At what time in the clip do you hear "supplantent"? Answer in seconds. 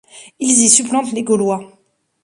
0.67-1.11